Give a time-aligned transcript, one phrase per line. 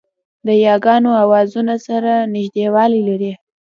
[0.47, 3.31] د یاګانو آوازونه سره نږدېوالی لري